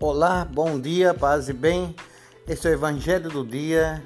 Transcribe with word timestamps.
Olá, 0.00 0.44
bom 0.44 0.80
dia, 0.80 1.14
paz 1.14 1.48
e 1.48 1.52
bem. 1.52 1.94
Este 2.48 2.66
é 2.66 2.70
o 2.70 2.74
Evangelho 2.74 3.30
do 3.30 3.46
dia 3.46 4.02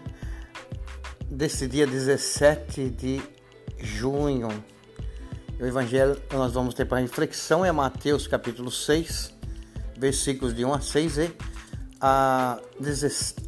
desse 1.30 1.66
dia 1.66 1.86
17 1.86 2.90
de 2.90 3.22
junho. 3.78 4.48
O 5.58 5.64
Evangelho 5.64 6.20
que 6.28 6.36
nós 6.36 6.52
vamos 6.52 6.74
ter 6.74 6.84
para 6.84 6.98
reflexão 6.98 7.64
é 7.64 7.72
Mateus 7.72 8.26
capítulo 8.26 8.70
6, 8.70 9.32
versículos 9.96 10.54
de 10.54 10.62
1 10.62 10.74
a 10.74 10.80
6 10.82 11.18
e 11.18 11.36
a, 12.02 12.60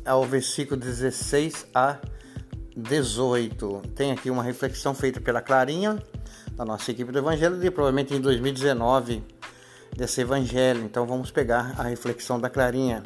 ao 0.07 0.25
versículo 0.25 0.80
16 0.80 1.66
a 1.75 1.98
18. 2.75 3.82
Tem 3.95 4.12
aqui 4.12 4.30
uma 4.30 4.43
reflexão 4.43 4.95
feita 4.95 5.20
pela 5.20 5.43
Clarinha, 5.43 6.02
da 6.57 6.64
nossa 6.64 6.91
equipe 6.91 7.12
do 7.12 7.18
Evangelho, 7.18 7.61
de 7.61 7.70
provavelmente 7.70 8.14
em 8.14 8.20
2019 8.20 9.40
desse 9.97 10.21
evangelho. 10.21 10.83
Então 10.85 11.07
vamos 11.07 11.30
pegar 11.30 11.75
a 11.79 11.85
reflexão 11.85 12.41
da 12.41 12.51
Clarinha. 12.51 13.03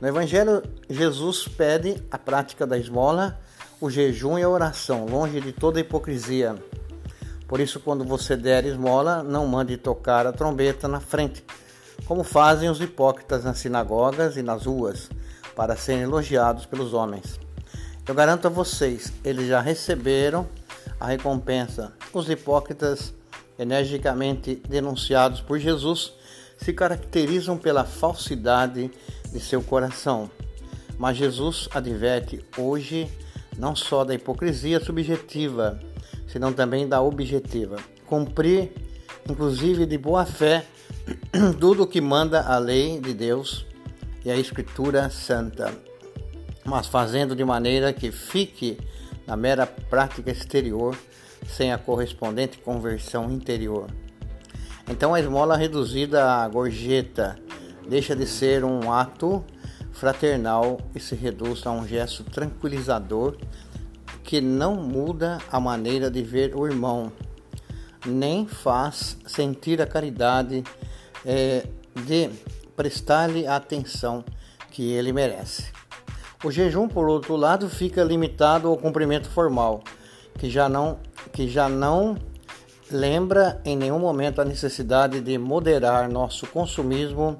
No 0.00 0.06
evangelho, 0.06 0.62
Jesus 0.88 1.48
pede 1.48 2.02
a 2.10 2.18
prática 2.18 2.66
da 2.66 2.78
esmola, 2.78 3.38
o 3.80 3.90
jejum 3.90 4.38
e 4.38 4.42
a 4.42 4.48
oração, 4.48 5.06
longe 5.06 5.40
de 5.40 5.52
toda 5.52 5.80
hipocrisia. 5.80 6.56
Por 7.48 7.60
isso, 7.60 7.80
quando 7.80 8.04
você 8.04 8.36
der 8.36 8.64
esmola, 8.64 9.22
não 9.22 9.46
mande 9.46 9.76
tocar 9.76 10.26
a 10.26 10.32
trombeta 10.32 10.86
na 10.86 11.00
frente, 11.00 11.44
como 12.04 12.22
fazem 12.22 12.68
os 12.68 12.80
hipócritas 12.80 13.42
nas 13.44 13.58
sinagogas 13.58 14.36
e 14.36 14.42
nas 14.42 14.66
ruas, 14.66 15.08
para 15.56 15.76
serem 15.76 16.02
elogiados 16.02 16.66
pelos 16.66 16.92
homens. 16.92 17.40
Eu 18.06 18.14
garanto 18.14 18.46
a 18.46 18.50
vocês, 18.50 19.12
eles 19.24 19.48
já 19.48 19.60
receberam 19.60 20.46
a 21.00 21.06
recompensa. 21.06 21.92
Os 22.12 22.28
hipócritas 22.30 23.12
energicamente 23.58 24.62
denunciados 24.68 25.40
por 25.40 25.58
Jesus, 25.58 26.12
se 26.56 26.72
caracterizam 26.72 27.56
pela 27.56 27.84
falsidade 27.84 28.90
de 29.32 29.40
seu 29.40 29.62
coração. 29.62 30.30
Mas 30.98 31.16
Jesus 31.16 31.68
adverte 31.72 32.44
hoje 32.56 33.08
não 33.56 33.74
só 33.74 34.04
da 34.04 34.14
hipocrisia 34.14 34.80
subjetiva, 34.80 35.80
senão 36.26 36.52
também 36.52 36.88
da 36.88 37.00
objetiva. 37.00 37.76
Cumprir, 38.06 38.72
inclusive 39.28 39.86
de 39.86 39.98
boa 39.98 40.24
fé, 40.24 40.64
tudo 41.58 41.82
o 41.82 41.86
que 41.86 42.00
manda 42.00 42.42
a 42.42 42.58
lei 42.58 43.00
de 43.00 43.12
Deus 43.12 43.66
e 44.24 44.30
a 44.30 44.36
Escritura 44.36 45.10
Santa, 45.10 45.72
mas 46.64 46.86
fazendo 46.86 47.34
de 47.34 47.44
maneira 47.44 47.92
que 47.92 48.10
fique 48.12 48.78
na 49.26 49.36
mera 49.36 49.66
prática 49.66 50.30
exterior 50.30 50.96
sem 51.48 51.72
a 51.72 51.78
correspondente 51.78 52.58
conversão 52.58 53.30
interior. 53.30 53.88
Então 54.88 55.14
a 55.14 55.20
esmola 55.20 55.56
reduzida 55.56 56.24
à 56.24 56.48
gorjeta 56.48 57.36
deixa 57.88 58.14
de 58.14 58.26
ser 58.26 58.64
um 58.64 58.92
ato 58.92 59.44
fraternal 59.92 60.78
e 60.94 61.00
se 61.00 61.14
reduz 61.14 61.66
a 61.66 61.72
um 61.72 61.86
gesto 61.86 62.22
tranquilizador 62.22 63.36
que 64.22 64.40
não 64.40 64.76
muda 64.76 65.38
a 65.50 65.58
maneira 65.58 66.10
de 66.10 66.22
ver 66.22 66.54
o 66.54 66.66
irmão, 66.66 67.10
nem 68.06 68.46
faz 68.46 69.16
sentir 69.26 69.80
a 69.80 69.86
caridade 69.86 70.62
é, 71.24 71.66
de 72.04 72.30
prestar-lhe 72.76 73.46
a 73.46 73.56
atenção 73.56 74.22
que 74.70 74.92
ele 74.92 75.12
merece. 75.12 75.72
O 76.44 76.50
jejum, 76.50 76.86
por 76.86 77.08
outro 77.08 77.34
lado, 77.34 77.68
fica 77.68 78.04
limitado 78.04 78.68
ao 78.68 78.76
cumprimento 78.76 79.28
formal, 79.28 79.82
que 80.38 80.48
já 80.48 80.68
não 80.68 80.98
que 81.32 81.48
já 81.48 81.68
não 81.68 82.16
lembra 82.90 83.60
em 83.64 83.76
nenhum 83.76 83.98
momento 83.98 84.40
a 84.40 84.44
necessidade 84.44 85.20
de 85.20 85.36
moderar 85.38 86.08
nosso 86.08 86.46
consumismo 86.46 87.38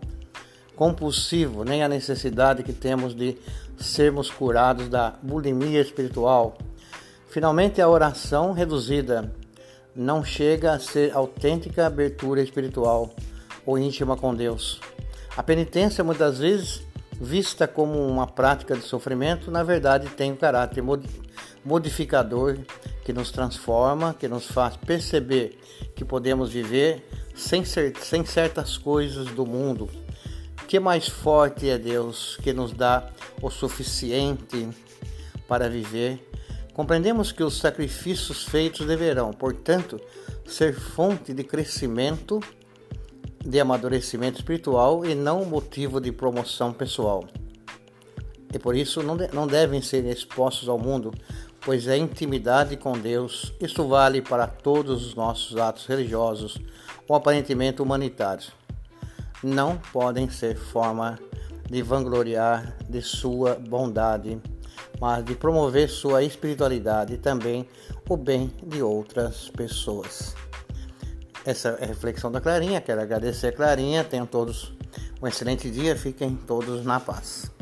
compulsivo, 0.77 1.65
nem 1.65 1.83
a 1.83 1.89
necessidade 1.89 2.63
que 2.63 2.73
temos 2.73 3.15
de 3.15 3.37
sermos 3.77 4.31
curados 4.31 4.89
da 4.89 5.15
bulimia 5.23 5.81
espiritual. 5.81 6.57
Finalmente, 7.31 7.81
a 7.81 7.89
oração 7.89 8.53
reduzida 8.53 9.33
não 9.95 10.25
chega 10.25 10.73
a 10.73 10.79
ser 10.79 11.15
autêntica 11.15 11.87
abertura 11.87 12.41
espiritual 12.41 13.11
ou 13.67 13.79
íntima 13.79 14.17
com 14.17 14.35
Deus. 14.35 14.81
A 15.37 15.43
penitência, 15.43 16.05
muitas 16.05 16.39
vezes 16.39 16.83
vista 17.21 17.67
como 17.67 18.07
uma 18.07 18.27
prática 18.27 18.77
de 18.77 18.83
sofrimento, 18.83 19.51
na 19.51 19.63
verdade 19.63 20.09
tem 20.11 20.33
um 20.33 20.37
caráter 20.37 20.83
modificador 21.65 22.59
que 23.09 23.13
nos 23.15 23.31
transforma, 23.31 24.13
que 24.13 24.29
nos 24.29 24.49
faz 24.49 24.77
perceber 24.77 25.59
que 25.97 26.05
podemos 26.05 26.51
viver 26.51 27.09
sem, 27.35 27.65
sem 27.65 28.23
certas 28.27 28.77
coisas 28.77 29.29
do 29.29 29.47
mundo. 29.47 29.89
Que 30.67 30.79
mais 30.79 31.09
forte 31.09 31.71
é 31.71 31.79
Deus 31.79 32.37
que 32.43 32.53
nos 32.53 32.71
dá 32.71 33.09
o 33.41 33.49
suficiente 33.49 34.69
para 35.49 35.71
viver. 35.71 36.23
Compreendemos 36.75 37.33
que 37.33 37.43
os 37.43 37.57
sacrifícios 37.57 38.45
feitos 38.45 38.87
deverão, 38.87 39.31
portanto, 39.31 39.99
ser 40.47 40.75
fonte 40.75 41.33
de 41.33 41.45
crescimento, 41.45 42.41
de 43.43 43.59
amadurecimento 43.59 44.41
espiritual 44.41 45.07
e 45.07 45.15
não 45.15 45.47
motivo 45.47 45.99
de 45.99 46.13
promoção 46.13 46.75
pessoal. 46.75 47.25
E 48.53 48.59
por 48.59 48.77
isso 48.77 49.03
não, 49.03 49.17
de, 49.17 49.35
não 49.35 49.47
devem 49.47 49.81
ser 49.81 50.05
expostos 50.05 50.69
ao 50.69 50.79
mundo 50.79 51.11
pois 51.69 51.87
é 51.87 51.99
intimidade 51.99 52.79
com 52.79 52.99
Deus. 52.99 53.53
Isso 53.61 53.87
vale 53.87 54.23
para 54.23 54.47
todos 54.47 55.05
os 55.05 55.15
nossos 55.15 55.55
atos 55.59 55.85
religiosos 55.85 56.57
ou 57.07 57.15
aparentemente 57.15 57.83
humanitários. 57.83 58.53
Não 59.43 59.77
podem 59.77 60.31
ser 60.31 60.57
forma 60.57 61.19
de 61.71 61.83
vangloriar 61.83 62.75
de 62.89 63.03
sua 63.03 63.57
bondade, 63.57 64.41
mas 64.99 65.23
de 65.23 65.35
promover 65.35 65.91
sua 65.91 66.23
espiritualidade 66.23 67.13
e 67.13 67.19
também 67.19 67.69
o 68.09 68.17
bem 68.17 68.51
de 68.67 68.81
outras 68.81 69.51
pessoas. 69.51 70.35
Essa 71.45 71.77
é 71.81 71.85
a 71.85 71.87
reflexão 71.89 72.33
da 72.33 72.41
Clarinha. 72.41 72.81
Quero 72.81 73.03
agradecer 73.03 73.49
a 73.49 73.53
Clarinha. 73.53 74.03
Tenham 74.05 74.25
todos 74.25 74.73
um 75.21 75.27
excelente 75.27 75.71
dia. 75.71 75.95
Fiquem 75.95 76.35
todos 76.35 76.83
na 76.87 76.99
paz. 76.99 77.58